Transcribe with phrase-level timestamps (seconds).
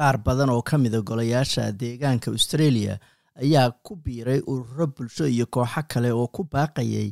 [0.00, 2.94] qaar badan oo ka mida golayaasha deegaanka australia
[3.42, 7.08] ayaa ku biiray ururo bulsho iyo kooxo kale oo ku baaqayay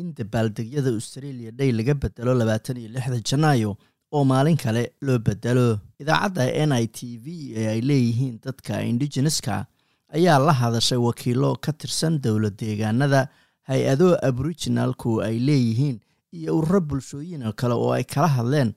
[0.00, 3.70] in dabaaldegyada australia day laga bedelo labaatan iyo lixda janaayo
[4.14, 5.66] oo maalin kale loo bedelo.
[6.00, 7.26] Idaacadda n i t v
[7.56, 9.66] ee ay leeyihiin dadka indigeneska
[10.16, 13.28] ayaa la hadashay wakiilo ka tirsan dowlad deegaanada
[13.68, 15.96] hay'ado aboriginalku ay leeyihiin
[16.38, 18.70] iyo ururo bulshooyin kale oo ay kala hadleen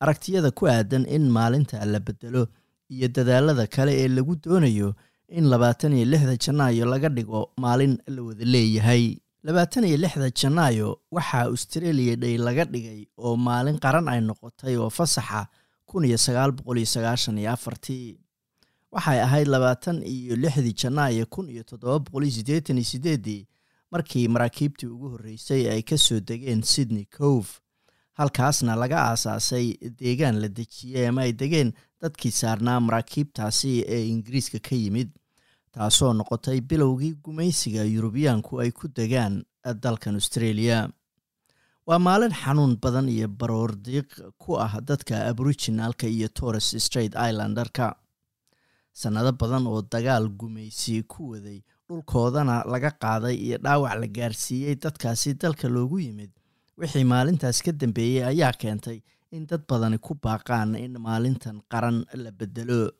[0.00, 2.42] aragtiyada ku aadan in maalinta la bedelo
[2.88, 4.94] iyo dadaalada kale ee lagu doonayo
[5.28, 9.16] in labaatan iyo lixda janaayo laga dhigo maalin la wada leeyahay.
[9.42, 14.90] Labaatan iyo lixda janaayo waxaa australia day laga dhigay oo maalin qaran ay noqotay oo
[14.90, 15.46] fasaxa
[15.86, 18.18] kun iyo sagaal boqol iyo sagaashan iyo afartii.
[18.92, 23.46] Waxay ahayd labaatan iyo lixdii janaayo kun iyo toddoba boqol iyo siddeetan iyo sideeddii
[23.90, 27.48] markii maraakiibtii ugu horreysay ay ka soo degeen sydney cove
[28.18, 29.66] halkaasna laga aasaasay
[30.00, 31.70] deegaan la dejiyey ama ay degeen
[32.02, 35.10] dadkii saarnaa maraakiibtaasi ee ingiriiska ka yimid
[35.74, 39.34] taasoo noqotay bilowgii gumaysiga yurubiyaanku ay ku degaan
[39.82, 40.88] dalkan australia.
[41.86, 47.86] Waa maalin xanuun badan iyo baroor diiq ku ah dadka aboriginalka iyo torres straight islanderka.
[48.92, 55.34] Sannado badan oo dagaal gumaysi ku waday dhulkoodana laga qaaday iyo dhaawac la gaarsiiyey dadkaasi
[55.42, 56.30] dalka loogu yimid
[56.78, 58.98] wixii maalintaas ka dambeeyey ayaa keentay
[59.36, 62.90] in dad badani ku baaqaan in maalintan qaran la bedelo.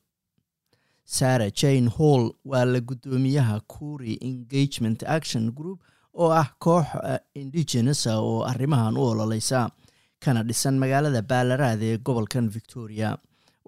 [1.05, 5.81] Sarah jane hall waa la guddoomiyaha cury engagement action group
[6.15, 6.87] oo ah koox
[7.34, 9.70] indigenesa oo arrimahan u ololeysa
[10.25, 13.19] kana dhisan magaalada baalaraad ee gobolkan victoria.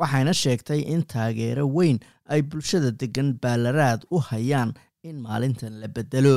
[0.01, 1.99] Waxayna sheegtay in taageero weyn
[2.33, 4.75] ay bulshada degan baalaraad u hayaan
[5.09, 6.35] in maalintan la bedelo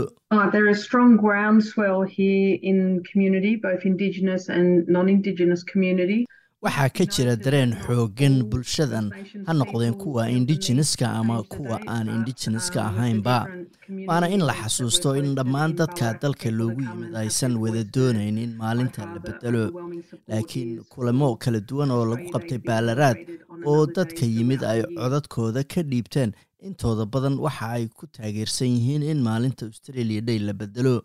[6.66, 9.08] waxaa ka jira dareen xooggan bulshadan.
[9.48, 13.38] Ha noqdeen kuwa indigeneska ama kuwa aan indigeneska ahaynba.
[14.08, 19.06] Waana in la xasuusto in dhammaan dadka dalka loogu yimid aysan wada doonayn in maalinta
[19.14, 19.64] la bedelo
[20.28, 23.18] laakiin kulamo kala duwan oo lagu qabtay baalaraad
[23.66, 26.34] oo dadka yimid ay codadkooda ka dhiibteen
[26.68, 30.96] intooda badan waxa ay ku taageersan yihiin in maalinta australia day la bedelo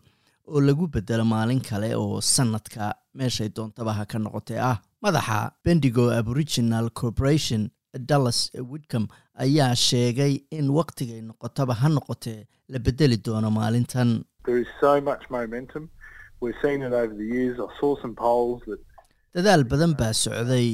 [0.53, 4.79] oo lagu bedelo maalin kale oo sanadka meeshay doontaba ha ka noqotee ah.
[5.05, 7.63] Madaxa bendigo aboriginal corporation
[8.09, 8.39] dallas
[8.71, 9.05] widcom
[9.45, 14.11] ayaa sheegay in wakhtigay noqotaba ha noqotee la bedeli doono maalintan.
[19.34, 20.69] Dadaal badan baa socday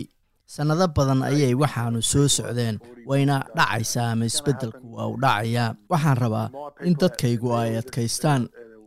[0.54, 2.76] sannado badan ayay waxaanu soo socdeen
[3.08, 5.76] wayna dhacaysaa ama isbeddelku waa u dhacayaa.
[5.92, 6.46] Waxaan rabaa
[6.88, 8.42] in dadkaygu ay adkaystaan.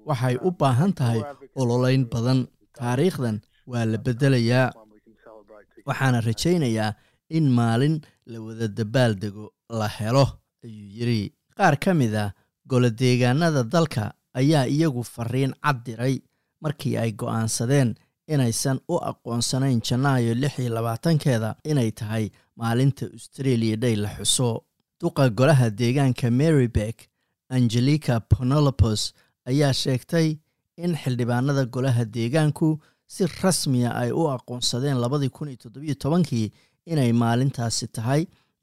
[0.10, 1.22] Waxay u baahan tahay
[1.62, 2.40] ololeyn badan.
[2.78, 3.38] Taariikhdan
[3.72, 4.68] waa la beddelayaa.
[5.88, 6.94] Waxaana rajaynayaa
[7.38, 7.96] in maalin
[8.26, 10.26] la wada dabaaldego la helo
[10.66, 11.22] ayuu yidhi.
[11.58, 12.34] Qaar ka mid a
[12.70, 16.16] golodeegaanada dalka ayaa iyagu fariin cad diray
[16.64, 17.90] markii ay go'aansadeen
[18.34, 22.26] inaysan u aqoonsanayn janaayo lix iyo labaatankeeda inay tahay
[22.62, 24.50] maalinta australia day la xuso.
[25.02, 26.98] Duqa golaha deegaanka marybeck
[27.56, 29.02] angelica ponolopos
[29.50, 30.28] ayaa sheegtay
[30.84, 32.68] in xildhibaanada golaha deegaanku
[33.14, 36.48] si rasmiya ay u aqoonsadeen labadii kun iyo toddobiyo tobankii
[36.92, 38.22] inay maalintaasi tahay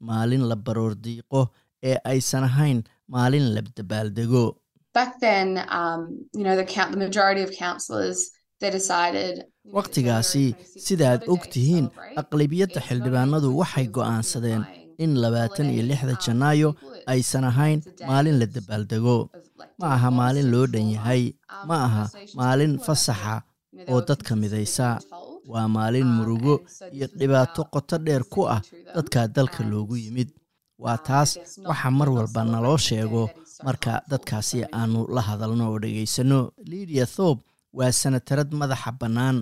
[0.09, 1.41] maalin la baroor diiqo
[1.89, 2.79] ee aysan ahayn
[3.15, 4.43] maalin la dabaaldego
[9.75, 10.43] wakhtigaasi
[10.85, 11.85] sidaaad og tihiin
[12.21, 14.63] aqlabiyadda xildhibaanadu waxay go'aansadeen
[15.03, 16.69] in labaatan iyo lixda janaayo
[17.13, 19.17] aysan ahayn maalin la dabaaldego.
[19.79, 21.23] Ma aha maalin loo dhan yahay
[21.69, 22.03] ma aha
[22.39, 23.35] maalin fasaxa
[23.91, 24.87] oo dadka midaysa.
[25.51, 26.55] Waa maalin murugo
[26.95, 28.61] iyo dhibaato qoto dheer ku ah
[28.95, 30.29] dadka dalka loogu yimid.
[30.83, 31.29] Waa taas
[31.69, 33.23] waxa mar walba naloo sheego
[33.65, 36.39] marka dadkaasi aanu la hadalno oo dhegaysanno
[36.71, 37.39] lidia thorb
[37.77, 39.37] waa sanatarad madaxa bannaan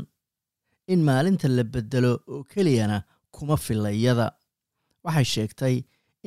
[0.93, 2.97] in maalinta la bedelo oo keliyana
[3.35, 4.27] kuma filayada.
[5.05, 5.75] Waxay sheegtay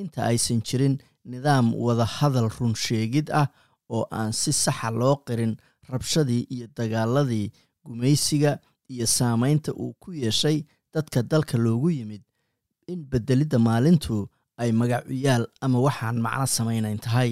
[0.01, 0.95] inta aysan jirin
[1.33, 3.47] nidaam wada hadal run sheegid ah
[3.95, 5.55] oo aan si saxa loo qirin
[5.91, 7.47] rabshadii iyo dagaaladii
[7.85, 8.53] gumaysiga
[8.93, 10.59] iyo saamaynta uu ku yeeshay
[10.95, 12.23] dadka dalka loogu yimid
[12.93, 14.17] in bedelidda maalintu
[14.63, 17.31] ay magacuyaal ama waxaan macno samaynayn tahay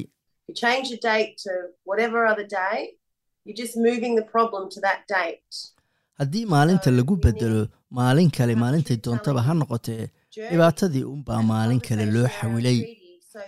[6.21, 7.61] haddii maalinta lagu bedelo
[7.99, 10.05] maalin kale maalintay doontaba ha noqotee
[10.51, 12.79] dhibaatadii unbaa maalin kale loo xawilay.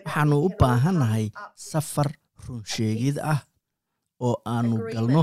[0.05, 1.27] waxaannu u baahannahay
[1.71, 2.09] safar
[2.47, 3.41] runsheegid ah
[4.27, 5.23] oo aannu galno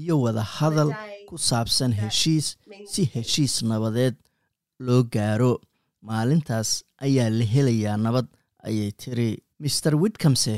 [0.00, 0.90] iyo wada hadal
[1.28, 2.46] ku saabsan heshiis
[2.92, 4.14] si heshiis nabadeed
[4.86, 5.52] loo gaaro.
[6.08, 6.70] Maalintaas
[7.06, 8.26] ayaa la helayaa nabad
[8.68, 9.30] ayay tiri.
[9.62, 10.54] Maer widcomse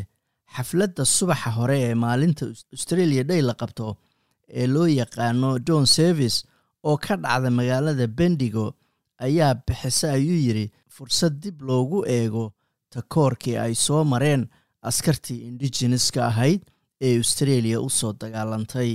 [0.56, 2.44] xafladda subaxa hore ee maalinta
[2.76, 3.86] australia day la qabto
[4.60, 6.38] ee loo yaqaano john service
[6.88, 8.66] oo ka dhacda magaalada bendigo
[9.26, 12.44] ayaa bixisa ayuu yidhi fursad dib loogu eego
[12.94, 14.42] takoorkii ay soo mareen
[14.90, 16.60] askartii indigeneska ahayd
[17.06, 18.92] ee australia u soo dagaalantay.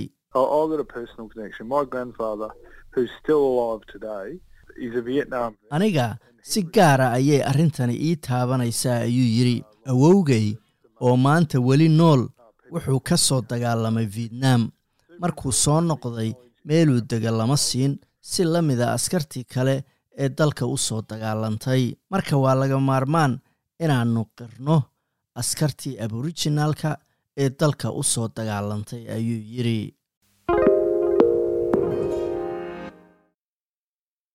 [5.70, 10.46] Aniga si gaara ayay arrintani ii taabanaysaa ayuu yidhi awowgay
[11.04, 12.22] oo maanta weli nool
[12.72, 14.62] wuxuu ka soo dagaalamay vietnam.
[15.20, 16.30] Markuu soo noqday
[16.64, 19.76] meeluu dega lama siin si la mida askartii kale
[20.22, 21.82] ee dalka u soo dagaalantay.
[22.10, 23.32] Marka waa laga maarmaan
[23.84, 24.76] inaannu qirno
[25.40, 26.90] askartii aborijinaalka
[27.42, 29.94] ee dalka u soo dagaalantay ayuu yidhi